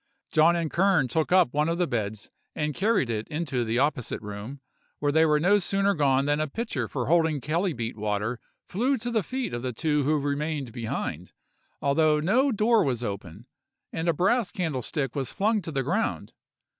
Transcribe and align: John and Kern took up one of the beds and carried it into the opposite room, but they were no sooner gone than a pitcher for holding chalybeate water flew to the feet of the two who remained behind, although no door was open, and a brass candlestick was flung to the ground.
John 0.31 0.55
and 0.55 0.71
Kern 0.71 1.07
took 1.07 1.31
up 1.31 1.53
one 1.53 1.69
of 1.69 1.77
the 1.77 1.85
beds 1.85 2.31
and 2.55 2.73
carried 2.73 3.07
it 3.07 3.27
into 3.27 3.63
the 3.63 3.77
opposite 3.77 4.19
room, 4.23 4.59
but 4.99 5.13
they 5.13 5.27
were 5.27 5.39
no 5.39 5.59
sooner 5.59 5.93
gone 5.93 6.25
than 6.25 6.39
a 6.39 6.47
pitcher 6.47 6.87
for 6.87 7.05
holding 7.05 7.39
chalybeate 7.39 7.95
water 7.95 8.39
flew 8.67 8.97
to 8.97 9.11
the 9.11 9.21
feet 9.21 9.53
of 9.53 9.61
the 9.61 9.73
two 9.73 10.01
who 10.01 10.17
remained 10.17 10.71
behind, 10.71 11.33
although 11.83 12.19
no 12.19 12.51
door 12.51 12.83
was 12.83 13.03
open, 13.03 13.45
and 13.93 14.09
a 14.09 14.13
brass 14.13 14.51
candlestick 14.51 15.15
was 15.15 15.31
flung 15.31 15.61
to 15.61 15.71
the 15.71 15.83
ground. 15.83 16.33